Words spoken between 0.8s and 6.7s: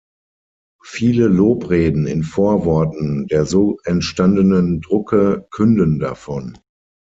Viele Lobreden in Vorworten der so entstandenen Drucke künden davon.